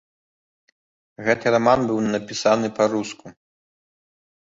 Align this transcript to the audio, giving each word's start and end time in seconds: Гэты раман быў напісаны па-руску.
Гэты 1.27 1.45
раман 1.57 1.79
быў 1.91 1.99
напісаны 2.13 2.67
па-руску. 2.83 3.27